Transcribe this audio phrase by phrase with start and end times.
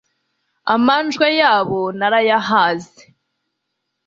[0.75, 3.01] amanjwe yabo narayahaze